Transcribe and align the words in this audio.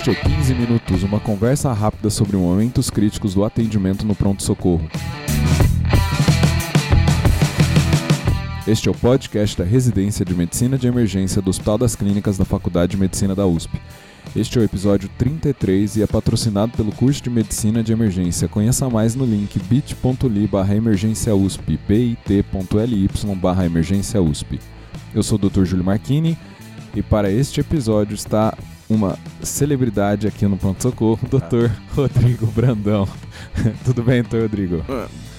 Este 0.00 0.12
é 0.12 0.14
15 0.14 0.54
Minutos, 0.54 1.02
uma 1.02 1.20
conversa 1.20 1.70
rápida 1.74 2.08
sobre 2.08 2.34
momentos 2.34 2.88
críticos 2.88 3.34
do 3.34 3.44
atendimento 3.44 4.06
no 4.06 4.14
pronto-socorro. 4.14 4.88
Este 8.66 8.88
é 8.88 8.90
o 8.90 8.94
podcast 8.94 9.58
da 9.58 9.64
Residência 9.64 10.24
de 10.24 10.34
Medicina 10.34 10.78
de 10.78 10.86
Emergência 10.86 11.42
do 11.42 11.50
Hospital 11.50 11.76
das 11.76 11.94
Clínicas 11.94 12.38
da 12.38 12.46
Faculdade 12.46 12.92
de 12.92 12.96
Medicina 12.96 13.34
da 13.34 13.46
USP. 13.46 13.78
Este 14.34 14.56
é 14.56 14.62
o 14.62 14.64
episódio 14.64 15.06
33 15.18 15.96
e 15.96 16.02
é 16.02 16.06
patrocinado 16.06 16.72
pelo 16.74 16.92
curso 16.92 17.22
de 17.22 17.28
Medicina 17.28 17.82
de 17.82 17.92
Emergência. 17.92 18.48
Conheça 18.48 18.88
mais 18.88 19.14
no 19.14 19.26
link 19.26 19.58
bit.ly 19.68 20.46
barra 20.46 20.74
emergência 20.74 21.36
USP, 21.36 21.78
bit.ly 21.86 23.10
barra 23.36 23.66
emergência 23.66 24.22
USP. 24.22 24.60
Eu 25.14 25.22
sou 25.22 25.38
o 25.38 25.50
Dr. 25.50 25.64
Júlio 25.64 25.84
Marchini 25.84 26.38
e 26.96 27.02
para 27.02 27.30
este 27.30 27.60
episódio 27.60 28.14
está 28.14 28.56
uma 28.90 29.16
celebridade 29.40 30.26
aqui 30.26 30.44
no 30.46 30.56
Pronto 30.56 30.82
Socorro, 30.82 31.18
o 31.22 31.26
Dr. 31.26 31.70
Rodrigo 31.94 32.46
Brandão. 32.48 33.08
Tudo 33.84 34.02
bem, 34.02 34.20
doutor 34.22 34.42
Rodrigo? 34.42 34.84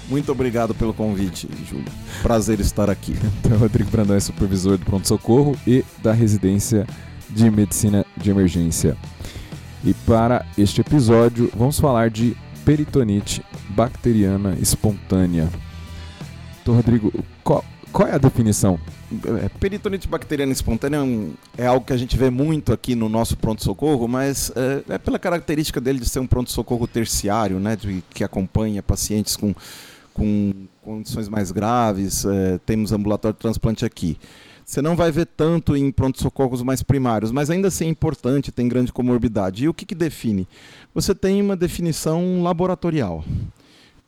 Muito 0.10 0.32
obrigado 0.32 0.74
pelo 0.74 0.94
convite, 0.94 1.48
Júlio. 1.70 1.86
Prazer 2.22 2.60
estar 2.62 2.90
aqui. 2.90 3.16
Então, 3.40 3.58
Rodrigo 3.58 3.92
Brandão 3.92 4.16
é 4.16 4.20
supervisor 4.20 4.78
do 4.78 4.86
Pronto 4.86 5.08
Socorro 5.08 5.56
e 5.68 5.84
da 6.02 6.14
residência 6.14 6.88
de 7.30 7.52
Medicina 7.52 8.06
de 8.16 8.32
Emergência. 8.32 8.96
E 9.84 9.94
para 9.94 10.46
este 10.58 10.82
episódio, 10.82 11.52
vamos 11.56 11.80
falar 11.80 12.10
de 12.10 12.36
peritonite 12.64 13.44
bacteriana 13.70 14.56
espontânea. 14.62 15.50
Então, 16.62 16.76
Rodrigo, 16.76 17.12
qual, 17.44 17.66
qual 17.92 18.08
é 18.08 18.14
a 18.14 18.18
definição? 18.18 18.80
É, 19.44 19.50
peritonite 19.60 20.08
bacteriana 20.08 20.52
espontânea 20.54 21.00
é, 21.58 21.64
é 21.64 21.68
algo 21.68 21.86
que 21.86 21.92
a 21.92 21.98
gente 21.98 22.16
vê 22.18 22.30
muito 22.30 22.72
aqui 22.72 22.96
no 22.96 23.10
nosso 23.10 23.36
pronto-socorro, 23.36 24.08
mas 24.08 24.52
é, 24.56 24.94
é, 24.94 24.98
pela 24.98 25.20
característica 25.20 25.82
dele 25.82 26.00
de 26.00 26.08
ser 26.08 26.20
um 26.20 26.28
pronto-socorro 26.28 26.88
terciário, 26.88 27.60
né, 27.60 27.76
de, 27.76 28.04
que 28.14 28.24
acompanha 28.24 28.82
pacientes 28.82 29.36
com, 29.36 29.54
com 30.14 30.54
condições 30.82 31.28
mais 31.28 31.52
graves. 31.52 32.26
É, 32.26 32.58
temos 32.66 32.92
ambulatório 32.94 33.34
de 33.34 33.42
transplante 33.42 33.84
aqui. 33.84 34.18
Você 34.66 34.82
não 34.82 34.96
vai 34.96 35.12
ver 35.12 35.26
tanto 35.26 35.76
em 35.76 35.92
pronto-socorros 35.92 36.62
mais 36.62 36.82
primários, 36.82 37.30
mas 37.30 37.50
ainda 37.50 37.68
assim 37.68 37.86
é 37.86 37.90
importante, 37.90 38.54
tem 38.54 38.70
grande 38.70 38.94
comorbidade. 38.94 39.66
E 39.66 39.68
o 39.68 39.74
que, 39.74 39.86
que 39.86 39.94
define? 39.94 40.48
Você 40.94 41.14
tem 41.14 41.42
uma 41.42 41.58
definição 41.58 42.42
laboratorial. 42.42 43.26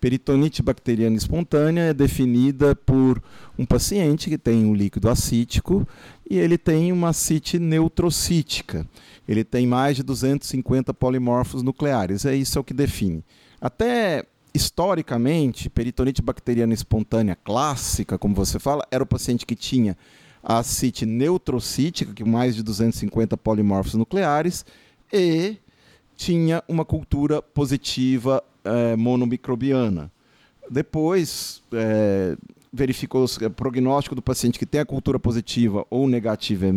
Peritonite 0.03 0.61
bacteriana 0.61 1.15
espontânea 1.15 1.83
é 1.83 1.93
definida 1.93 2.75
por 2.75 3.23
um 3.57 3.65
paciente 3.65 4.29
que 4.29 4.37
tem 4.37 4.65
um 4.65 4.75
líquido 4.75 5.07
acítico 5.07 5.87
e 6.29 6.37
ele 6.37 6.57
tem 6.57 6.91
uma 6.91 7.07
acite 7.07 7.57
neutrocítica. 7.57 8.85
Ele 9.25 9.45
tem 9.45 9.65
mais 9.65 9.95
de 9.95 10.03
250 10.03 10.93
polimorfos 10.93 11.63
nucleares. 11.63 12.25
É 12.25 12.35
isso 12.35 12.57
é 12.57 12.61
o 12.61 12.65
que 12.65 12.73
define. 12.73 13.23
Até 13.61 14.25
historicamente, 14.53 15.69
peritonite 15.69 16.21
bacteriana 16.21 16.73
espontânea 16.73 17.37
clássica, 17.37 18.17
como 18.17 18.35
você 18.35 18.59
fala, 18.59 18.85
era 18.91 19.05
o 19.05 19.07
paciente 19.07 19.45
que 19.45 19.55
tinha 19.55 19.97
a 20.43 20.57
acite 20.57 21.05
neutrocítica, 21.05 22.11
que 22.11 22.25
mais 22.25 22.57
de 22.57 22.61
250 22.61 23.37
polimorfos 23.37 23.93
nucleares, 23.93 24.65
e 25.13 25.55
tinha 26.15 26.63
uma 26.67 26.85
cultura 26.85 27.41
positiva 27.41 28.43
é, 28.63 28.95
monomicrobiana. 28.95 30.11
Depois, 30.69 31.61
é, 31.73 32.37
verificou 32.73 33.23
o 33.23 33.49
prognóstico 33.51 34.15
do 34.15 34.21
paciente 34.21 34.57
que 34.57 34.65
tem 34.65 34.81
a 34.81 34.85
cultura 34.85 35.19
positiva 35.19 35.85
ou 35.91 36.07
negativa 36.07 36.65
é, 36.65 36.71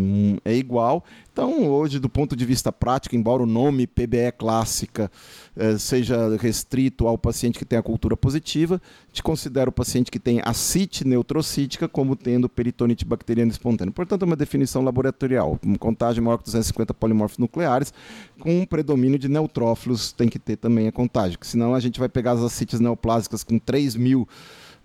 é, 0.44 0.54
igual. 0.54 1.02
Então, 1.32 1.68
hoje, 1.68 1.98
do 1.98 2.08
ponto 2.08 2.36
de 2.36 2.44
vista 2.44 2.70
prático, 2.70 3.16
embora 3.16 3.42
o 3.42 3.46
nome 3.46 3.86
PBE 3.86 4.32
clássica 4.36 5.10
eh, 5.56 5.78
seja 5.78 6.36
restrito 6.36 7.06
ao 7.06 7.18
paciente 7.18 7.58
que 7.58 7.64
tem 7.64 7.78
a 7.78 7.82
cultura 7.82 8.16
positiva, 8.16 8.80
te 9.12 9.22
considera 9.22 9.68
o 9.68 9.72
paciente 9.72 10.10
que 10.10 10.18
tem 10.18 10.40
acite 10.44 11.06
neutrocítica 11.06 11.88
como 11.88 12.16
tendo 12.16 12.48
peritonite 12.48 13.04
bacteriana 13.04 13.50
espontânea. 13.50 13.92
Portanto, 13.92 14.22
é 14.22 14.24
uma 14.26 14.36
definição 14.36 14.82
laboratorial. 14.82 15.58
Uma 15.62 15.78
contagem 15.78 16.22
maior 16.22 16.38
que 16.38 16.44
250 16.44 16.94
polimorfos 16.94 17.38
nucleares, 17.38 17.92
com 18.38 18.60
um 18.60 18.66
predomínio 18.66 19.18
de 19.18 19.28
neutrófilos, 19.28 20.12
tem 20.12 20.28
que 20.28 20.38
ter 20.38 20.56
também 20.56 20.88
a 20.88 20.92
contagem, 20.92 21.36
senão 21.42 21.74
a 21.74 21.80
gente 21.80 21.98
vai 21.98 22.08
pegar 22.08 22.32
as 22.32 22.42
acites 22.42 22.80
neoplásicas 22.80 23.44
com 23.44 23.58
3 23.58 23.94
mil 23.96 24.26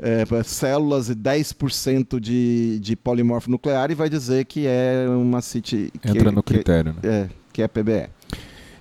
é, 0.01 0.43
células 0.43 1.09
e 1.09 1.15
10% 1.15 2.19
de, 2.19 2.79
de 2.79 2.95
polimorfo 2.95 3.51
nuclear 3.51 3.91
e 3.91 3.95
vai 3.95 4.09
dizer 4.09 4.45
que 4.45 4.65
é 4.65 5.05
uma 5.07 5.41
CIT... 5.41 5.93
Entra 6.03 6.31
no 6.31 6.41
critério, 6.41 6.95
que, 6.95 7.07
né? 7.07 7.15
É, 7.15 7.29
que 7.53 7.61
é 7.61 7.67
PBE. 7.67 8.09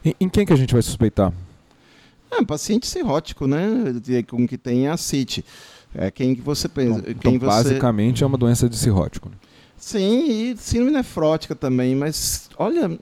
Em, 0.03 0.15
em, 0.19 0.29
quem 0.31 0.47
que 0.47 0.53
a 0.53 0.57
gente 0.57 0.73
vai 0.73 0.81
suspeitar? 0.81 1.31
É, 2.33 2.43
paciente 2.43 2.87
cirrótico, 2.87 3.47
né? 3.47 3.61
Com 4.27 4.49
que 4.49 4.57
tem 4.57 4.89
a 4.89 4.97
CIT. 4.97 5.45
É 5.95 6.11
quem 6.11 6.35
que 6.35 6.41
você 6.41 6.69
pensa. 6.69 7.01
Então, 7.01 7.13
então 7.13 7.33
você... 7.33 7.47
basicamente 7.47 8.25
é 8.25 8.27
uma 8.27 8.39
doença 8.39 8.67
de 8.69 8.79
cirrótico. 8.79 9.29
Né? 9.29 9.35
Sim, 9.77 10.53
e 10.53 10.57
síndrome 10.57 10.93
nefrótica 10.93 11.55
também, 11.55 11.95
mas 11.95 12.49
olha, 12.57 12.99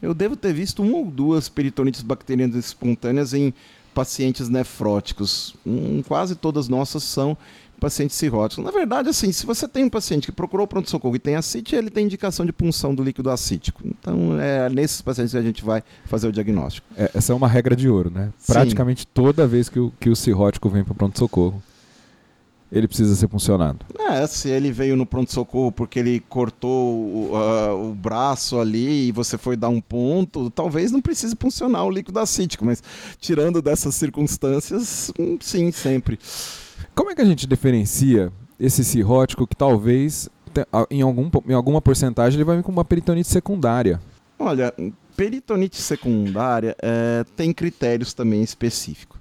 eu 0.00 0.14
devo 0.14 0.36
ter 0.36 0.52
visto 0.52 0.82
uma 0.82 0.98
ou 0.98 1.06
duas 1.06 1.48
peritonites 1.48 2.02
bacterianas 2.02 2.56
espontâneas 2.56 3.34
em 3.34 3.52
pacientes 4.00 4.48
nefróticos. 4.48 5.54
Hum, 5.66 6.02
quase 6.08 6.34
todas 6.34 6.68
nossas 6.68 7.02
são 7.02 7.36
pacientes 7.78 8.16
cirróticos. 8.16 8.64
Na 8.64 8.70
verdade, 8.70 9.10
assim, 9.10 9.30
se 9.30 9.44
você 9.44 9.68
tem 9.68 9.84
um 9.84 9.90
paciente 9.90 10.26
que 10.26 10.32
procurou 10.32 10.66
pronto-socorro 10.66 11.16
e 11.16 11.18
tem 11.18 11.36
acite, 11.36 11.76
ele 11.76 11.90
tem 11.90 12.06
indicação 12.06 12.46
de 12.46 12.52
punção 12.52 12.94
do 12.94 13.02
líquido 13.02 13.28
acítico. 13.30 13.82
Então, 13.84 14.40
é 14.40 14.70
nesses 14.70 15.02
pacientes 15.02 15.32
que 15.32 15.38
a 15.38 15.42
gente 15.42 15.62
vai 15.62 15.82
fazer 16.06 16.28
o 16.28 16.32
diagnóstico. 16.32 16.86
É, 16.96 17.10
essa 17.14 17.32
é 17.34 17.36
uma 17.36 17.48
regra 17.48 17.76
de 17.76 17.90
ouro, 17.90 18.10
né? 18.10 18.32
Sim. 18.38 18.54
Praticamente 18.54 19.06
toda 19.06 19.46
vez 19.46 19.68
que 19.68 19.78
o, 19.78 19.92
que 20.00 20.08
o 20.08 20.16
cirrótico 20.16 20.70
vem 20.70 20.82
para 20.82 20.94
pronto-socorro, 20.94 21.62
ele 22.72 22.86
precisa 22.86 23.14
ser 23.16 23.28
funcionado. 23.28 23.84
É, 23.98 24.26
se 24.26 24.48
ele 24.48 24.70
veio 24.70 24.96
no 24.96 25.04
pronto-socorro 25.04 25.72
porque 25.72 25.98
ele 25.98 26.20
cortou 26.28 26.94
o, 26.94 27.30
uh, 27.32 27.90
o, 27.90 27.94
braço 27.94 28.58
ali 28.58 29.08
e 29.08 29.12
você 29.12 29.36
foi 29.36 29.56
dar 29.56 29.68
um 29.68 29.80
ponto, 29.80 30.50
talvez 30.50 30.92
não 30.92 31.00
precise 31.00 31.34
funcionar 31.38 31.84
o 31.84 31.90
líquido 31.90 32.18
acítico, 32.18 32.64
mas 32.64 32.82
tirando 33.18 33.60
dessas 33.60 33.94
circunstâncias, 33.94 35.12
hum, 35.18 35.36
sim, 35.40 35.72
sempre. 35.72 36.18
Como 36.94 37.10
é 37.10 37.14
que 37.14 37.22
a 37.22 37.24
gente 37.24 37.46
diferencia 37.46 38.32
esse 38.58 38.84
cirrótico 38.84 39.46
que 39.46 39.56
talvez, 39.56 40.28
em, 40.90 41.02
algum, 41.02 41.30
em 41.48 41.54
alguma 41.54 41.80
porcentagem, 41.80 42.36
ele 42.36 42.44
vai 42.44 42.56
vir 42.56 42.62
com 42.62 42.72
uma 42.72 42.84
peritonite 42.84 43.28
secundária? 43.28 44.00
Olha, 44.38 44.72
peritonite 45.16 45.80
secundária 45.80 46.76
é, 46.80 47.24
tem 47.36 47.52
critérios 47.52 48.14
também 48.14 48.42
específicos 48.42 49.19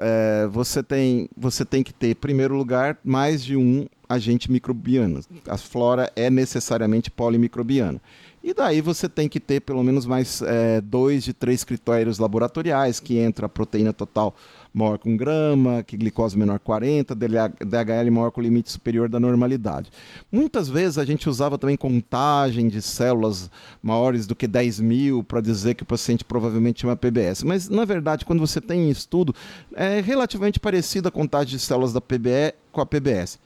é, 0.00 0.46
você, 0.48 0.82
tem, 0.82 1.28
você 1.36 1.64
tem 1.64 1.82
que 1.82 1.92
ter, 1.92 2.10
em 2.10 2.14
primeiro 2.14 2.56
lugar, 2.56 2.98
mais 3.04 3.44
de 3.44 3.56
um 3.56 3.86
agente 4.08 4.50
microbiano. 4.50 5.20
A 5.48 5.56
flora 5.56 6.10
é 6.16 6.30
necessariamente 6.30 7.10
polimicrobiana. 7.10 8.00
E 8.42 8.54
daí 8.54 8.80
você 8.80 9.08
tem 9.08 9.28
que 9.28 9.40
ter 9.40 9.60
pelo 9.60 9.82
menos 9.82 10.06
mais 10.06 10.40
é, 10.42 10.80
dois 10.80 11.24
de 11.24 11.32
três 11.32 11.64
critérios 11.64 12.18
laboratoriais, 12.18 13.00
que 13.00 13.18
entra 13.18 13.46
a 13.46 13.48
proteína 13.48 13.92
total 13.92 14.36
maior 14.76 14.98
com 14.98 15.16
grama, 15.16 15.82
que 15.82 15.96
glicose 15.96 16.36
menor 16.36 16.58
40, 16.58 17.14
DHL 17.14 18.10
maior 18.10 18.30
com 18.30 18.42
limite 18.42 18.70
superior 18.70 19.08
da 19.08 19.18
normalidade. 19.18 19.90
Muitas 20.30 20.68
vezes 20.68 20.98
a 20.98 21.04
gente 21.04 21.30
usava 21.30 21.56
também 21.56 21.78
contagem 21.78 22.68
de 22.68 22.82
células 22.82 23.50
maiores 23.82 24.26
do 24.26 24.34
que 24.34 24.46
10 24.46 24.80
mil 24.80 25.24
para 25.24 25.40
dizer 25.40 25.74
que 25.74 25.82
o 25.82 25.86
paciente 25.86 26.22
provavelmente 26.22 26.80
tinha 26.80 26.90
uma 26.90 26.96
PBS. 26.96 27.42
Mas, 27.42 27.70
na 27.70 27.86
verdade, 27.86 28.26
quando 28.26 28.40
você 28.40 28.60
tem 28.60 28.90
estudo, 28.90 29.34
é 29.74 30.02
relativamente 30.02 30.60
parecida 30.60 31.08
a 31.08 31.12
contagem 31.12 31.56
de 31.56 31.58
células 31.58 31.94
da 31.94 32.00
PBE 32.00 32.52
com 32.70 32.82
a 32.82 32.86
PBS. 32.86 33.38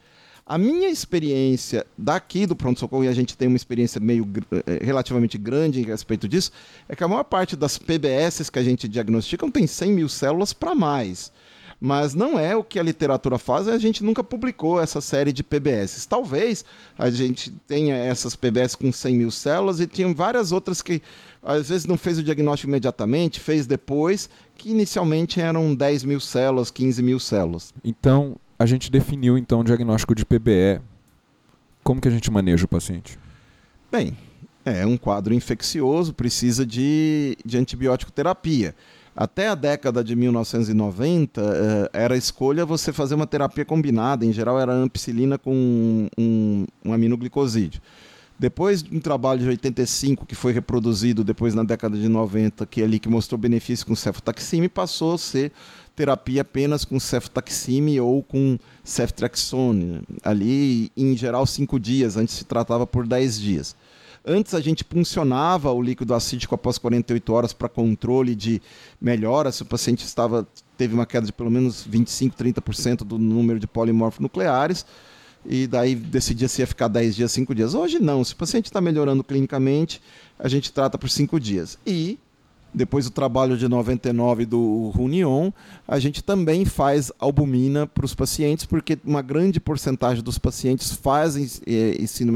A 0.50 0.58
minha 0.58 0.88
experiência 0.88 1.86
daqui 1.96 2.44
do 2.44 2.56
pronto-socorro, 2.56 3.04
e 3.04 3.08
a 3.08 3.12
gente 3.12 3.38
tem 3.38 3.46
uma 3.46 3.56
experiência 3.56 4.00
meio 4.00 4.28
eh, 4.50 4.84
relativamente 4.84 5.38
grande 5.38 5.80
a 5.84 5.86
respeito 5.86 6.28
disso, 6.28 6.50
é 6.88 6.96
que 6.96 7.04
a 7.04 7.06
maior 7.06 7.22
parte 7.22 7.54
das 7.54 7.78
PBS 7.78 8.50
que 8.50 8.58
a 8.58 8.62
gente 8.64 8.88
diagnostica 8.88 9.48
tem 9.48 9.64
100 9.64 9.92
mil 9.92 10.08
células 10.08 10.52
para 10.52 10.74
mais. 10.74 11.30
Mas 11.80 12.14
não 12.14 12.36
é 12.36 12.56
o 12.56 12.64
que 12.64 12.80
a 12.80 12.82
literatura 12.82 13.38
faz, 13.38 13.68
a 13.68 13.78
gente 13.78 14.02
nunca 14.02 14.24
publicou 14.24 14.80
essa 14.80 15.00
série 15.00 15.32
de 15.32 15.44
PBS. 15.44 16.04
Talvez 16.06 16.64
a 16.98 17.08
gente 17.10 17.52
tenha 17.68 17.94
essas 17.94 18.34
PBS 18.34 18.74
com 18.74 18.90
100 18.90 19.14
mil 19.14 19.30
células 19.30 19.78
e 19.78 19.86
tinha 19.86 20.12
várias 20.12 20.50
outras 20.50 20.82
que 20.82 21.00
às 21.40 21.68
vezes 21.68 21.86
não 21.86 21.96
fez 21.96 22.18
o 22.18 22.24
diagnóstico 22.24 22.68
imediatamente, 22.68 23.38
fez 23.38 23.68
depois, 23.68 24.28
que 24.56 24.68
inicialmente 24.68 25.40
eram 25.40 25.72
10 25.72 26.02
mil 26.02 26.18
células, 26.18 26.72
15 26.72 27.00
mil 27.04 27.20
células. 27.20 27.72
Então, 27.84 28.36
a 28.60 28.66
gente 28.66 28.90
definiu 28.90 29.38
então 29.38 29.60
o 29.60 29.64
diagnóstico 29.64 30.14
de 30.14 30.22
PBE. 30.22 30.82
Como 31.82 31.98
que 31.98 32.06
a 32.06 32.10
gente 32.10 32.30
maneja 32.30 32.66
o 32.66 32.68
paciente? 32.68 33.18
Bem, 33.90 34.14
é 34.66 34.84
um 34.84 34.98
quadro 34.98 35.32
infeccioso, 35.32 36.12
precisa 36.12 36.66
de, 36.66 37.38
de 37.42 37.56
antibiótico 37.56 38.12
terapia. 38.12 38.74
Até 39.16 39.48
a 39.48 39.54
década 39.54 40.04
de 40.04 40.14
1990, 40.14 41.40
eh, 41.40 41.90
era 41.94 42.18
escolha 42.18 42.66
você 42.66 42.92
fazer 42.92 43.14
uma 43.14 43.26
terapia 43.26 43.64
combinada. 43.64 44.26
Em 44.26 44.32
geral, 44.32 44.60
era 44.60 44.74
ampicilina 44.74 45.38
com 45.38 46.08
um, 46.18 46.66
um 46.84 46.92
aminoglicosídeo. 46.92 47.80
Depois 48.40 48.82
de 48.82 48.96
um 48.96 49.00
trabalho 49.00 49.40
de 49.40 49.48
85 49.48 50.24
que 50.24 50.34
foi 50.34 50.50
reproduzido 50.50 51.22
depois 51.22 51.54
na 51.54 51.62
década 51.62 51.98
de 51.98 52.08
90, 52.08 52.64
que 52.64 52.80
é 52.80 52.84
ali 52.84 52.98
que 52.98 53.06
mostrou 53.06 53.38
benefício 53.38 53.84
com 53.84 53.94
cefotaxime, 53.94 54.66
passou 54.66 55.12
a 55.12 55.18
ser 55.18 55.52
terapia 55.94 56.40
apenas 56.40 56.82
com 56.82 56.98
cefotaxime 56.98 58.00
ou 58.00 58.22
com 58.22 58.58
ceftriaxone. 58.82 60.00
Ali, 60.24 60.90
em 60.96 61.14
geral, 61.14 61.44
cinco 61.44 61.78
dias, 61.78 62.16
antes 62.16 62.34
se 62.34 62.46
tratava 62.46 62.86
por 62.86 63.06
10 63.06 63.38
dias. 63.38 63.76
Antes 64.24 64.54
a 64.54 64.60
gente 64.62 64.86
puncionava 64.86 65.70
o 65.70 65.82
líquido 65.82 66.14
acídico 66.14 66.54
após 66.54 66.78
48 66.78 67.32
horas 67.34 67.52
para 67.52 67.68
controle 67.68 68.34
de 68.34 68.62
melhora, 68.98 69.52
se 69.52 69.60
o 69.60 69.66
paciente 69.66 70.02
estava 70.06 70.48
teve 70.78 70.94
uma 70.94 71.04
queda 71.04 71.26
de 71.26 71.32
pelo 71.34 71.50
menos 71.50 71.84
25, 71.86 72.34
30% 72.34 73.04
do 73.04 73.18
número 73.18 73.60
de 73.60 73.66
polimorfos 73.66 74.18
nucleares 74.18 74.86
e 75.44 75.66
daí 75.66 75.94
decidia 75.94 76.48
se 76.48 76.62
ia 76.62 76.66
ficar 76.66 76.88
10 76.88 77.16
dias, 77.16 77.32
5 77.32 77.54
dias. 77.54 77.74
Hoje 77.74 77.98
não, 77.98 78.22
se 78.24 78.32
o 78.32 78.36
paciente 78.36 78.66
está 78.66 78.80
melhorando 78.80 79.24
clinicamente, 79.24 80.00
a 80.38 80.48
gente 80.48 80.72
trata 80.72 80.98
por 80.98 81.08
5 81.08 81.38
dias. 81.40 81.78
E 81.86 82.18
depois 82.72 83.04
do 83.04 83.10
trabalho 83.10 83.56
de 83.56 83.66
99 83.66 84.46
do 84.46 84.92
Runion, 84.94 85.50
a 85.88 85.98
gente 85.98 86.22
também 86.22 86.64
faz 86.64 87.10
albumina 87.18 87.84
para 87.86 88.04
os 88.04 88.14
pacientes, 88.14 88.64
porque 88.64 88.96
uma 89.04 89.22
grande 89.22 89.58
porcentagem 89.58 90.22
dos 90.22 90.38
pacientes 90.38 90.92
fazem 90.92 91.48
é, 91.66 92.00
ensino 92.00 92.32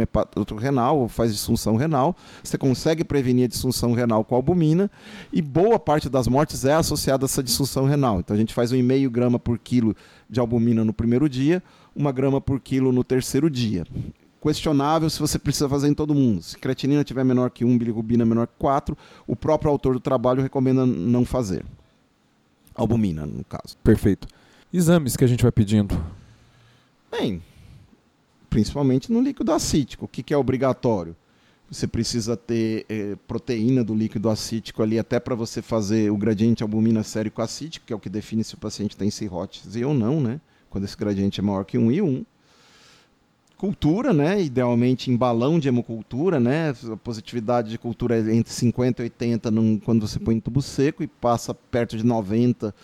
renal 0.58 0.98
ou 0.98 1.08
faz 1.08 1.32
disfunção 1.32 1.76
renal. 1.76 2.16
Você 2.42 2.58
consegue 2.58 3.04
prevenir 3.04 3.44
a 3.44 3.48
disfunção 3.48 3.92
renal 3.92 4.24
com 4.24 4.34
albumina 4.34 4.90
e 5.32 5.40
boa 5.40 5.78
parte 5.78 6.08
das 6.08 6.26
mortes 6.26 6.64
é 6.64 6.74
associada 6.74 7.24
a 7.24 7.26
essa 7.26 7.42
disfunção 7.42 7.84
renal. 7.84 8.18
Então 8.18 8.34
a 8.34 8.38
gente 8.38 8.52
faz 8.52 8.72
um 8.72 8.76
1,5 8.76 9.08
grama 9.10 9.38
por 9.38 9.56
quilo 9.56 9.94
de 10.28 10.40
albumina 10.40 10.84
no 10.84 10.92
primeiro 10.92 11.28
dia, 11.28 11.62
uma 11.94 12.12
grama 12.12 12.40
por 12.40 12.60
quilo 12.60 12.92
no 12.92 13.04
terceiro 13.04 13.48
dia 13.48 13.84
questionável 14.44 15.08
se 15.08 15.18
você 15.18 15.38
precisa 15.38 15.66
fazer 15.68 15.88
em 15.88 15.94
todo 15.94 16.14
mundo. 16.14 16.42
Se 16.42 16.58
creatinina 16.58 17.02
tiver 17.02 17.24
menor 17.24 17.50
que 17.50 17.64
1, 17.64 17.78
bilirrubina 17.78 18.26
menor 18.26 18.46
que 18.46 18.52
4, 18.58 18.96
o 19.26 19.34
próprio 19.34 19.70
autor 19.70 19.94
do 19.94 20.00
trabalho 20.00 20.42
recomenda 20.42 20.84
não 20.84 21.24
fazer. 21.24 21.64
Albumina, 22.74 23.24
no 23.24 23.42
caso. 23.44 23.74
Perfeito. 23.82 24.28
Exames 24.72 25.16
que 25.16 25.24
a 25.24 25.26
gente 25.26 25.42
vai 25.42 25.50
pedindo? 25.50 25.98
Bem, 27.10 27.42
principalmente 28.50 29.10
no 29.10 29.22
líquido 29.22 29.50
acítico. 29.50 30.04
O 30.04 30.08
que, 30.08 30.22
que 30.22 30.34
é 30.34 30.36
obrigatório? 30.36 31.16
Você 31.70 31.86
precisa 31.86 32.36
ter 32.36 32.84
eh, 32.88 33.16
proteína 33.26 33.82
do 33.82 33.94
líquido 33.94 34.28
acítico 34.28 34.82
ali, 34.82 34.98
até 34.98 35.18
para 35.18 35.34
você 35.34 35.62
fazer 35.62 36.10
o 36.10 36.16
gradiente 36.18 36.62
albumina 36.62 37.02
sérico 37.02 37.40
acítico, 37.40 37.86
que 37.86 37.92
é 37.92 37.96
o 37.96 38.00
que 38.00 38.10
define 38.10 38.44
se 38.44 38.54
o 38.54 38.58
paciente 38.58 38.96
tem 38.96 39.10
cirrótese 39.10 39.82
ou 39.84 39.94
não, 39.94 40.20
né? 40.20 40.38
Quando 40.74 40.86
esse 40.86 40.96
gradiente 40.96 41.38
é 41.38 41.42
maior 41.42 41.64
que 41.64 41.78
1 41.78 41.92
e 41.92 42.02
1 42.02 42.26
cultura, 43.56 44.12
né? 44.12 44.42
Idealmente 44.42 45.08
em 45.08 45.16
balão 45.16 45.60
de 45.60 45.68
hemocultura, 45.68 46.40
né? 46.40 46.74
A 46.92 46.96
positividade 46.96 47.70
de 47.70 47.78
cultura 47.78 48.18
é 48.18 48.34
entre 48.34 48.52
50 48.52 49.00
e 49.00 49.04
80 49.04 49.52
num, 49.52 49.78
quando 49.78 50.04
você 50.04 50.18
põe 50.18 50.34
em 50.34 50.40
tubo 50.40 50.60
seco 50.60 51.04
e 51.04 51.06
passa 51.06 51.54
perto 51.54 51.96
de 51.96 52.04
90 52.04 52.74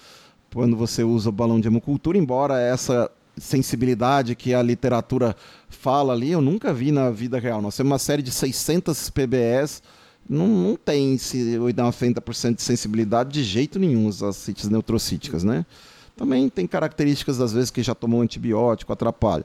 quando 0.54 0.76
você 0.76 1.02
usa 1.02 1.30
o 1.30 1.32
balão 1.32 1.58
de 1.58 1.66
hemocultura, 1.66 2.16
embora 2.16 2.60
essa 2.60 3.10
sensibilidade 3.36 4.36
que 4.36 4.54
a 4.54 4.62
literatura 4.62 5.34
fala 5.68 6.12
ali, 6.12 6.30
eu 6.30 6.40
nunca 6.40 6.72
vi 6.72 6.92
na 6.92 7.10
vida 7.10 7.40
real. 7.40 7.60
Nós 7.60 7.76
temos 7.76 7.90
uma 7.90 7.98
série 7.98 8.22
de 8.22 8.30
600 8.30 9.10
PBS, 9.10 9.82
não, 10.28 10.46
não 10.46 10.76
tem 10.76 11.16
90% 11.16 12.54
de 12.54 12.62
sensibilidade 12.62 13.30
de 13.32 13.42
jeito 13.42 13.80
nenhum 13.80 14.08
as 14.08 14.36
cites 14.36 14.68
neutrocíticas, 14.68 15.42
né? 15.42 15.66
Também 16.16 16.48
tem 16.48 16.66
características, 16.66 17.40
às 17.40 17.52
vezes, 17.52 17.70
que 17.70 17.82
já 17.82 17.94
tomou 17.94 18.20
antibiótico, 18.20 18.92
atrapalha 18.92 19.44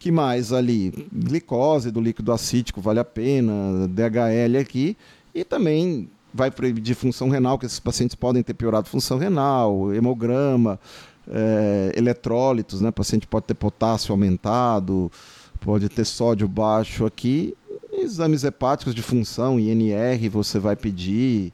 que 0.00 0.10
mais 0.10 0.50
ali? 0.50 1.06
Glicose 1.12 1.90
do 1.90 2.00
líquido 2.00 2.32
acítico 2.32 2.80
vale 2.80 2.98
a 2.98 3.04
pena, 3.04 3.86
DHL 3.86 4.58
aqui, 4.58 4.96
e 5.34 5.44
também 5.44 6.08
vai 6.32 6.50
de 6.50 6.94
função 6.94 7.28
renal, 7.28 7.58
que 7.58 7.66
esses 7.66 7.78
pacientes 7.78 8.14
podem 8.14 8.42
ter 8.42 8.54
piorado 8.54 8.88
função 8.88 9.18
renal, 9.18 9.92
hemograma, 9.92 10.80
é, 11.28 11.92
eletrólitos, 11.94 12.80
né? 12.80 12.88
O 12.88 12.92
paciente 12.92 13.26
pode 13.26 13.46
ter 13.46 13.54
potássio 13.54 14.12
aumentado, 14.12 15.12
pode 15.60 15.88
ter 15.90 16.06
sódio 16.06 16.48
baixo 16.48 17.04
aqui. 17.04 17.54
Exames 17.92 18.42
hepáticos 18.42 18.94
de 18.94 19.02
função, 19.02 19.60
INR, 19.60 20.30
você 20.30 20.58
vai 20.58 20.76
pedir. 20.76 21.52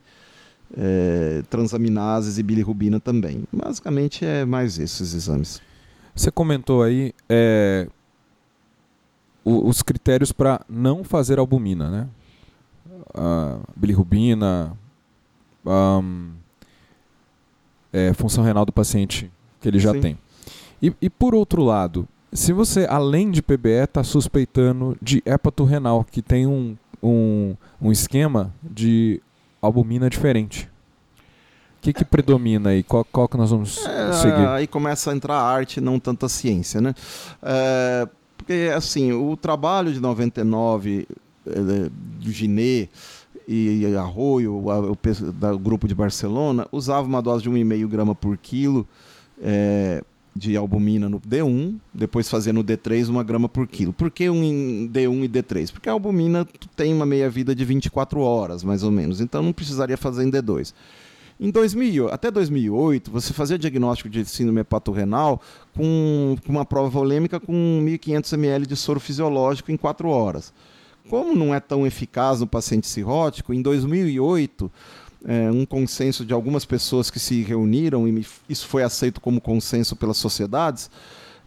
É, 0.78 1.43
transaminases 1.49 2.37
e 2.37 2.43
bilirrubina 2.43 3.00
também. 3.00 3.44
Basicamente 3.50 4.26
é 4.26 4.44
mais 4.44 4.78
esses 4.78 5.14
exames. 5.14 5.61
Você 6.14 6.31
comentou 6.31 6.82
aí 6.82 7.14
é, 7.28 7.88
os 9.44 9.81
critérios 9.81 10.32
para 10.32 10.61
não 10.69 11.02
fazer 11.05 11.38
albumina, 11.38 11.90
né? 11.90 12.08
A 13.14 13.58
bilirrubina, 13.75 14.76
é, 17.93 18.12
função 18.12 18.44
renal 18.44 18.67
do 18.67 18.72
paciente 18.72 19.31
que 19.61 19.69
ele 19.69 19.79
já 19.79 19.93
Sim. 19.93 20.00
tem. 20.00 20.19
E, 20.82 20.93
e, 21.00 21.08
por 21.08 21.34
outro 21.34 21.62
lado, 21.62 22.06
se 22.32 22.52
você, 22.52 22.87
além 22.88 23.31
de 23.31 23.40
PBE, 23.40 23.84
está 23.84 24.05
suspeitando 24.05 24.96
de 25.00 25.22
hepato 25.25 25.64
renal, 25.64 26.05
que 26.05 26.20
tem 26.20 26.46
um, 26.46 26.76
um, 27.02 27.55
um 27.81 27.90
esquema 27.90 28.52
de 28.62 29.22
albumina 29.67 30.09
diferente. 30.09 30.69
O 31.79 31.83
que, 31.83 31.93
que 31.93 32.05
predomina 32.05 32.71
aí? 32.71 32.83
Qual, 32.83 33.05
qual 33.05 33.29
que 33.29 33.37
nós 33.37 33.51
vamos 33.51 33.87
é, 33.87 34.13
seguir? 34.13 34.49
Aí 34.49 34.67
começa 34.67 35.13
a 35.13 35.15
entrar 35.15 35.35
a 35.35 35.43
arte, 35.43 35.81
não 35.81 36.01
tanta 36.01 36.29
ciência, 36.29 36.81
né? 36.81 36.95
É, 37.43 38.09
porque, 38.37 38.71
assim, 38.75 39.13
o 39.13 39.37
trabalho 39.37 39.93
de 39.93 40.01
99 40.01 41.07
eh, 41.47 41.91
do 42.19 42.31
Giné 42.31 42.89
e 43.49 43.95
Arroio, 43.97 44.55
o, 44.55 44.93
o, 44.93 45.59
grupo 45.59 45.87
de 45.87 45.95
Barcelona, 45.95 46.67
usava 46.73 47.07
uma 47.07 47.23
dose 47.23 47.45
de 47.45 47.51
1,5 47.51 47.87
grama 47.89 48.15
por 48.15 48.37
quilo 48.37 48.87
é, 49.41 50.03
de 50.37 50.56
albumina 50.56 51.09
no 51.09 51.21
D1, 51.21 51.77
depois 51.93 52.29
fazia 52.29 52.53
no 52.53 52.62
D3 52.62 53.09
uma 53.09 53.25
grama 53.25 53.49
por 53.49 53.67
quilo. 53.67 53.93
Por 53.93 54.11
que 54.11 54.29
um 54.29 54.88
D1 54.88 55.25
e 55.25 55.29
D3? 55.29 55.73
Porque 55.73 55.88
a 55.88 55.93
albumina 55.93 56.47
tem 56.77 56.93
uma 56.93 57.06
meia-vida 57.06 57.55
de 57.55 57.65
24 57.65 58.21
horas, 58.21 58.62
mais 58.62 58.83
ou 58.83 58.91
menos, 58.91 59.21
então 59.21 59.43
não 59.43 59.53
precisaria 59.53 59.97
fazer 59.97 60.25
em 60.25 60.31
D2. 60.31 60.75
Em 61.38 61.50
2000, 61.50 62.09
até 62.09 62.31
2008, 62.31 63.11
você 63.11 63.35
fazia 63.35 63.59
diagnóstico 63.59 64.09
de 64.09 64.25
síndrome 64.25 64.61
hepatorrenal 64.61 65.41
com, 65.75 66.37
com 66.47 66.53
uma 66.53 66.65
prova 66.65 66.89
volêmica 66.89 67.39
com 67.39 67.53
1.500 67.85 68.32
ml 68.32 68.67
de 68.67 68.75
soro 68.75 68.99
fisiológico 68.99 69.71
em 69.71 69.77
4 69.77 70.09
horas. 70.09 70.53
Como 71.11 71.37
não 71.37 71.55
é 71.55 71.60
tão 71.60 71.87
eficaz 71.87 72.41
no 72.41 72.46
paciente 72.46 72.89
cirrótico, 72.89 73.53
em 73.53 73.60
2008, 73.60 74.72
é, 75.25 75.51
um 75.51 75.65
consenso 75.65 76.25
de 76.25 76.32
algumas 76.32 76.65
pessoas 76.65 77.11
que 77.11 77.19
se 77.19 77.43
reuniram, 77.43 78.06
e 78.08 78.27
isso 78.49 78.67
foi 78.67 78.82
aceito 78.82 79.20
como 79.20 79.41
consenso 79.41 79.96
pelas 79.96 80.17
sociedades, 80.17 80.91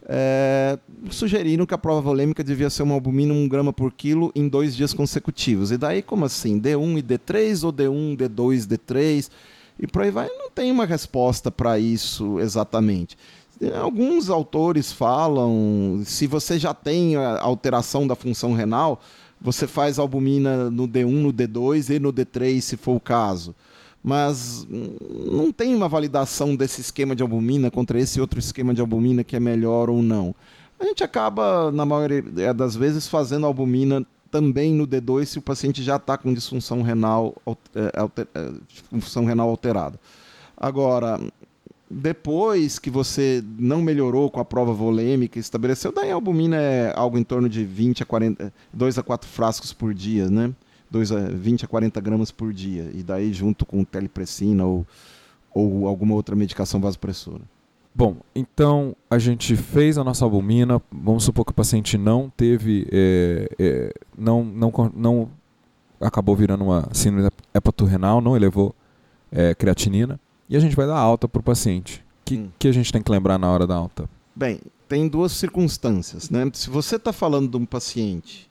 é, 0.07 0.79
sugeriram 1.11 1.65
que 1.65 1.73
a 1.73 1.77
prova 1.77 2.01
volêmica 2.01 2.43
devia 2.43 2.69
ser 2.69 2.83
uma 2.83 2.95
albumina 2.95 3.33
1 3.33 3.47
grama 3.47 3.71
por 3.71 3.91
quilo 3.91 4.31
em 4.33 4.47
dois 4.47 4.75
dias 4.75 4.93
consecutivos. 4.93 5.71
E 5.71 5.77
daí, 5.77 6.01
como 6.01 6.25
assim? 6.25 6.59
D1 6.59 6.97
e 6.97 7.03
D3 7.03 7.63
ou 7.63 7.71
D1, 7.71 8.17
D2, 8.17 8.65
D3? 8.65 9.29
e 9.79 9.87
por 9.87 10.01
aí 10.01 10.11
vai. 10.11 10.27
Não 10.27 10.51
tem 10.51 10.71
uma 10.71 10.85
resposta 10.85 11.49
para 11.49 11.79
isso 11.79 12.39
exatamente. 12.39 13.17
Alguns 13.81 14.29
autores 14.29 14.91
falam, 14.91 16.01
se 16.05 16.27
você 16.27 16.59
já 16.59 16.73
tem 16.73 17.15
a 17.15 17.41
alteração 17.41 18.07
da 18.07 18.15
função 18.15 18.53
renal, 18.53 19.01
você 19.41 19.67
faz 19.67 19.97
albumina 19.97 20.69
no 20.69 20.87
D1, 20.87 21.09
no 21.09 21.33
D2 21.33 21.95
e 21.95 21.99
no 21.99 22.11
D3, 22.11 22.61
se 22.61 22.77
for 22.77 22.95
o 22.95 22.99
caso. 22.99 23.55
Mas 24.03 24.65
não 24.69 25.51
tem 25.51 25.75
uma 25.75 25.89
validação 25.89 26.55
desse 26.55 26.81
esquema 26.81 27.15
de 27.15 27.21
albumina 27.21 27.69
contra 27.69 27.99
esse 27.99 28.19
outro 28.19 28.39
esquema 28.39 28.73
de 28.73 28.81
albumina 28.81 29.23
que 29.23 29.35
é 29.35 29.39
melhor 29.39 29.89
ou 29.89 30.01
não. 30.01 30.33
A 30.79 30.85
gente 30.85 31.03
acaba, 31.03 31.71
na 31.71 31.85
maioria 31.85 32.53
das 32.53 32.75
vezes, 32.75 33.07
fazendo 33.07 33.45
albumina 33.45 34.05
também 34.31 34.73
no 34.73 34.87
D2 34.87 35.25
se 35.25 35.39
o 35.39 35.41
paciente 35.41 35.83
já 35.83 35.97
está 35.97 36.17
com 36.17 36.33
disfunção 36.33 36.81
renal, 36.81 37.35
é, 37.75 37.99
alter, 37.99 38.27
é, 38.33 38.51
função 38.99 39.25
renal 39.25 39.49
alterada. 39.49 39.99
Agora, 40.55 41.19
depois 41.89 42.77
que 42.77 42.89
você 42.89 43.43
não 43.57 43.81
melhorou 43.81 44.29
com 44.29 44.39
a 44.39 44.45
prova 44.45 44.71
volêmica, 44.71 45.39
estabeleceu, 45.39 45.91
daí 45.91 46.11
a 46.11 46.13
albumina 46.13 46.55
é 46.55 46.93
algo 46.95 47.17
em 47.17 47.23
torno 47.23 47.49
de 47.49 47.65
20 47.65 48.03
a 48.03 48.05
40, 48.05 48.53
2 48.71 48.97
a 48.99 49.03
4 49.03 49.27
frascos 49.27 49.73
por 49.73 49.93
dia, 49.93 50.29
né? 50.29 50.53
2 50.91 51.11
a 51.11 51.19
20 51.29 51.65
a 51.65 51.67
40 51.67 51.99
gramas 52.01 52.31
por 52.31 52.53
dia. 52.53 52.91
E 52.93 53.01
daí 53.01 53.33
junto 53.33 53.65
com 53.65 53.83
telepressina 53.83 54.65
ou, 54.65 54.85
ou 55.51 55.87
alguma 55.87 56.13
outra 56.13 56.35
medicação 56.35 56.79
vasopressora. 56.79 57.41
Bom, 57.93 58.17
então 58.35 58.95
a 59.09 59.17
gente 59.17 59.55
fez 59.55 59.97
a 59.97 60.03
nossa 60.03 60.23
albumina. 60.23 60.81
Vamos 60.91 61.23
supor 61.23 61.43
que 61.43 61.51
o 61.51 61.55
paciente 61.55 61.97
não 61.97 62.31
teve, 62.35 62.87
é, 62.91 63.49
é, 63.57 63.93
não, 64.17 64.43
não, 64.43 64.71
não 64.95 65.29
acabou 65.99 66.35
virando 66.35 66.63
uma 66.63 66.87
síndrome 66.93 67.29
hepatorrenal, 67.53 68.21
não 68.21 68.35
elevou 68.35 68.75
é, 69.31 69.53
creatinina, 69.55 70.19
e 70.49 70.57
a 70.57 70.59
gente 70.59 70.75
vai 70.75 70.87
dar 70.87 70.97
alta 70.97 71.27
para 71.27 71.39
o 71.39 71.43
paciente. 71.43 72.03
O 72.21 72.25
que, 72.25 72.37
hum. 72.37 72.51
que 72.57 72.67
a 72.67 72.71
gente 72.71 72.91
tem 72.91 73.01
que 73.01 73.11
lembrar 73.11 73.37
na 73.37 73.49
hora 73.51 73.67
da 73.67 73.75
alta? 73.75 74.09
Bem, 74.35 74.59
tem 74.87 75.07
duas 75.07 75.31
circunstâncias. 75.33 76.29
Né? 76.29 76.49
Se 76.53 76.69
você 76.69 76.95
está 76.95 77.13
falando 77.13 77.49
de 77.49 77.57
um 77.57 77.65
paciente 77.65 78.49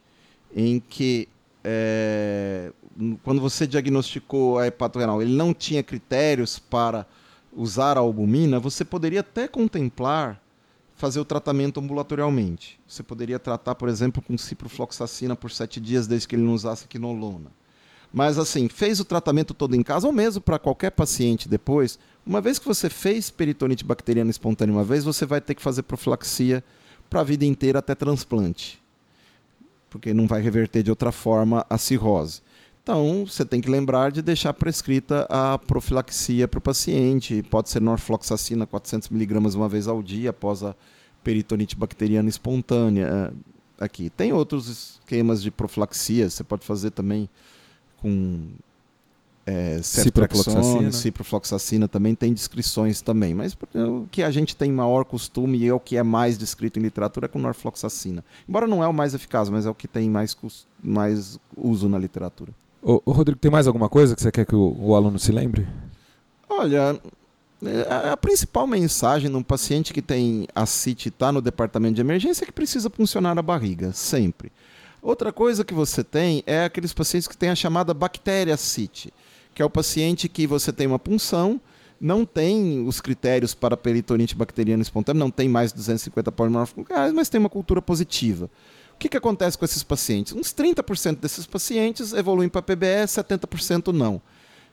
em 0.55 0.81
que 0.81 1.29
é, 1.65 2.73
quando 3.23 3.41
você 3.41 3.67
diagnosticou 3.67 4.59
a 4.59 4.67
hepatorenal, 4.67 5.21
ele 5.21 5.35
não 5.35 5.53
tinha 5.53 5.83
critérios 5.83 6.59
para 6.59 7.07
usar 7.53 7.97
a 7.97 8.01
albumina, 8.01 8.61
você 8.61 8.85
poderia 8.85 9.21
até 9.21 9.49
contemplar 9.49 10.41
fazer 10.95 11.21
o 11.21 11.25
tratamento 11.25 11.81
ambulatorialmente. 11.81 12.79
Você 12.87 13.03
poderia 13.03 13.39
tratar, 13.39 13.75
por 13.75 13.89
exemplo, 13.89 14.21
com 14.21 14.37
ciprofloxacina 14.37 15.37
por 15.37 15.51
sete 15.51 15.81
dias, 15.81 16.07
desde 16.07 16.27
que 16.27 16.35
ele 16.35 16.43
não 16.43 16.55
usasse 16.55 16.89
quinolona. 16.89 17.51
Mas 18.13 18.39
assim, 18.39 18.69
fez 18.69 19.01
o 19.01 19.05
tratamento 19.05 19.53
todo 19.53 19.75
em 19.75 19.83
casa, 19.83 20.07
ou 20.07 20.13
mesmo 20.13 20.41
para 20.41 20.59
qualquer 20.59 20.91
paciente 20.91 21.49
depois, 21.49 21.99
uma 22.27 22.41
vez 22.41 22.59
que 22.59 22.67
você 22.67 22.89
fez 22.89 23.31
peritonite 23.31 23.85
bacteriana 23.85 24.31
espontânea 24.31 24.75
uma 24.75 24.85
vez, 24.85 25.05
você 25.05 25.27
vai 25.27 25.41
ter 25.41 25.55
que 25.55 25.63
fazer 25.63 25.83
profilaxia 25.83 26.65
para 27.09 27.21
a 27.21 27.25
vida 27.25 27.45
inteira 27.45 27.79
até 27.79 27.95
transplante. 27.95 28.83
Porque 29.91 30.13
não 30.13 30.27
vai 30.27 30.43
reverter 30.43 30.83
de 30.83 30.91
outra 30.91 31.11
forma 31.11 31.65
a 31.69 31.79
cirrose. 31.79 32.43
Então, 32.83 33.27
você 33.27 33.45
tem 33.45 33.61
que 33.61 33.71
lembrar 33.71 34.11
de 34.11 34.23
deixar 34.23 34.55
prescrita 34.55 35.27
a 35.29 35.59
profilaxia 35.59 36.49
para 36.49 36.59
o 36.59 36.61
paciente. 36.61 37.43
Pode 37.51 37.69
ser 37.69 37.81
norfloxacina 37.81 38.67
400mg 38.67 39.55
uma 39.55 39.69
vez 39.69 39.87
ao 39.87 40.03
dia 40.03 40.31
após 40.31 40.63
a 40.63 40.75
peritonite 41.23 41.77
bacteriana 41.77 42.31
espontânea. 42.31 43.33
Aqui. 43.79 44.11
Tem 44.11 44.33
outros 44.33 44.69
esquemas 44.69 45.43
de 45.43 45.51
profilaxia, 45.51 46.29
você 46.29 46.43
pode 46.43 46.67
fazer 46.67 46.91
também 46.91 47.29
com 48.01 48.49
é, 49.49 49.81
ciprofloxacina. 49.83 50.93
ciprofloxacina 50.93 51.89
também 51.89 52.15
tem 52.15 52.35
descrições 52.35 53.01
também, 53.01 53.35
mas 53.35 53.57
o 53.75 54.07
que 54.11 54.23
a 54.23 54.31
gente 54.31 54.55
tem 54.55 54.71
maior 54.71 55.05
costume 55.05 55.59
e 55.59 55.67
é 55.67 55.73
o 55.73 55.81
que 55.81 55.97
é 55.97 56.03
mais 56.03 56.37
descrito 56.37 56.79
em 56.79 56.83
literatura 56.83 57.25
é 57.25 57.29
com 57.29 57.39
norfloxacina. 57.39 58.23
Embora 58.47 58.67
não 58.67 58.85
é 58.85 58.89
o 58.89 58.93
mais 58.93 59.15
eficaz, 59.15 59.49
mas 59.49 59.65
é 59.65 59.71
o 59.71 59.75
que 59.75 59.89
tem 59.89 60.11
mais, 60.11 60.37
mais 60.83 61.41
uso 61.57 61.89
na 61.89 61.99
literatura. 61.99 62.53
Ô, 62.83 63.01
ô, 63.07 63.13
Rodrigo, 63.13 63.39
tem 63.39 63.51
mais 63.51 63.67
alguma 63.67 63.89
coisa 63.89 64.15
que 64.15 64.21
você 64.21 64.31
quer 64.31 64.45
que 64.45 64.55
o, 64.55 64.77
o 64.79 64.95
aluno 64.95 65.19
se 65.19 65.33
lembre? 65.33 65.67
Olha, 66.49 67.01
é, 67.65 67.87
a, 67.89 68.13
a 68.13 68.17
principal 68.19 68.67
mensagem 68.67 69.31
num 69.31 69.43
paciente 69.43 69.95
que 69.95 70.03
tem 70.03 70.47
ascite 70.55 71.07
e 71.07 71.09
está 71.09 71.33
no 71.33 71.41
departamento 71.41 71.95
de 71.95 72.03
emergência 72.03 72.45
é 72.45 72.47
que 72.47 72.53
precisa 72.53 72.91
funcionar 72.91 73.37
a 73.39 73.43
barriga, 73.43 73.93
sempre. 73.93 74.53
Outra 75.01 75.33
coisa 75.33 75.65
que 75.65 75.75
você 75.75 76.03
tem 76.03 76.43
é 76.47 76.65
aqueles 76.65 76.93
pacientes 76.93 77.29
que 77.29 77.37
têm 77.37 77.51
a 77.51 77.55
chamada 77.55 77.95
bactéria 77.95 78.55
ascite, 78.55 79.13
que 79.55 79.63
é 79.63 79.65
o 79.65 79.71
paciente 79.71 80.29
que 80.29 80.47
você 80.47 80.73
tem 80.73 80.87
uma 80.87 80.99
punção, 80.99 81.61
não 82.01 82.25
tem 82.25 82.87
os 82.87 83.01
critérios 83.01 83.55
para 83.55 83.77
peritonite 83.77 84.35
bacteriana 84.35 84.83
espontânea, 84.83 85.19
não 85.19 85.31
tem 85.31 85.49
mais 85.49 85.73
250 85.73 86.31
polimorfos 86.33 86.85
mas 87.15 87.29
tem 87.29 87.41
uma 87.41 87.49
cultura 87.49 87.83
positiva. 87.83 88.51
O 88.95 88.99
que, 88.99 89.09
que 89.09 89.17
acontece 89.17 89.57
com 89.57 89.65
esses 89.65 89.83
pacientes? 89.85 90.33
Uns 90.33 90.53
30% 90.53 91.21
desses 91.21 91.47
pacientes 91.47 92.13
evoluem 92.13 92.49
para 92.49 92.63
PBE, 92.63 93.07
70% 93.07 93.93
não. 93.93 94.21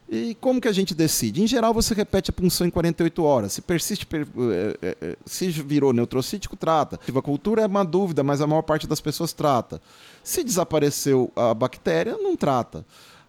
E 0.07 0.35
como 0.35 0.61
que 0.61 0.67
a 0.67 0.71
gente 0.71 0.93
decide? 0.93 1.41
Em 1.41 1.47
geral, 1.47 1.73
você 1.73 1.93
repete 1.93 2.29
a 2.29 2.33
punção 2.33 2.67
em 2.67 2.69
48 2.69 3.23
horas. 3.23 3.53
Se 3.53 3.61
persiste, 3.61 4.05
per, 4.05 4.21
eh, 4.21 4.77
eh, 4.81 4.97
eh, 5.01 5.17
se 5.25 5.49
virou 5.49 5.91
neutrocítico, 5.91 6.55
trata. 6.55 6.99
A 7.07 7.21
cultura 7.21 7.63
é 7.63 7.65
uma 7.65 7.83
dúvida, 7.83 8.23
mas 8.23 8.39
a 8.39 8.45
maior 8.45 8.61
parte 8.61 8.85
das 8.85 9.01
pessoas 9.01 9.33
trata. 9.33 9.81
Se 10.23 10.43
desapareceu 10.43 11.31
a 11.35 11.53
bactéria, 11.55 12.17
não 12.17 12.35
trata. 12.35 12.85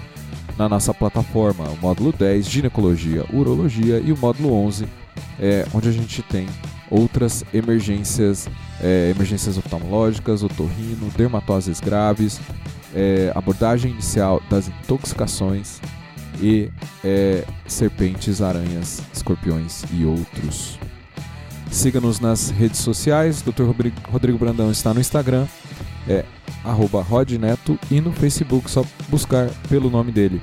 na 0.58 0.70
nossa 0.70 0.94
plataforma. 0.94 1.68
O 1.70 1.78
módulo 1.78 2.12
10, 2.12 2.48
ginecologia, 2.48 3.26
urologia 3.34 4.00
e 4.00 4.12
o 4.12 4.18
módulo 4.18 4.54
11, 4.54 4.86
é, 5.40 5.66
onde 5.74 5.90
a 5.90 5.92
gente 5.92 6.22
tem 6.22 6.48
outras 6.90 7.44
emergências, 7.54 8.48
é, 8.82 9.12
emergências 9.16 9.58
oftalmológicas, 9.58 10.44
otorrino, 10.44 11.10
dermatoses 11.16 11.80
graves, 11.80 12.40
é, 12.94 13.32
abordagem 13.36 13.92
inicial 13.92 14.42
das 14.50 14.68
intoxicações 14.68 15.80
e 16.42 16.70
é, 17.04 17.44
serpentes, 17.68 18.42
aranhas, 18.42 19.02
escorpiões 19.14 19.84
e 19.92 20.06
outros. 20.06 20.80
Siga-nos 21.72 22.20
nas 22.20 22.52
redes 22.52 22.80
sociais, 22.80 23.42
Dr. 23.42 23.64
Rodrigo 24.08 24.38
Brandão 24.38 24.72
está 24.72 24.94
no 24.94 25.00
Instagram, 25.00 25.46
é 26.08 26.24
rodneto 26.64 27.78
e 27.90 28.00
no 28.00 28.12
Facebook, 28.12 28.70
só 28.70 28.86
buscar 29.10 29.50
pelo 29.68 29.90
nome 29.90 30.12
dele. 30.12 30.42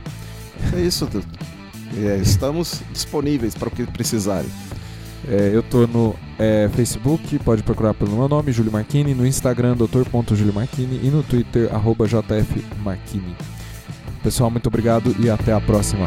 É 0.75 0.80
isso, 0.80 1.08
é, 1.96 2.16
estamos 2.18 2.82
disponíveis 2.92 3.54
para 3.54 3.68
o 3.68 3.70
que 3.70 3.87
precisarem. 3.87 4.50
É, 5.29 5.50
eu 5.52 5.62
tô 5.62 5.87
no 5.87 6.14
é, 6.38 6.69
Facebook, 6.75 7.38
pode 7.41 7.62
procurar 7.62 7.95
pelo 7.95 8.17
meu 8.17 8.29
nome, 8.29 8.52
Júlio 8.52 8.73
Marquini, 8.73 9.14
no 9.14 9.26
Instagram, 9.26 9.76
doutor.juliomarquini 9.76 11.00
e 11.02 11.11
no 11.11 11.23
Twitter, 11.23 11.73
arroba 11.73 12.07
jfmarquini. 12.07 13.37
Pessoal, 14.23 14.50
muito 14.50 14.67
obrigado 14.67 15.14
e 15.19 15.31
até 15.31 15.52
a 15.52 15.61
próxima. 15.61 16.05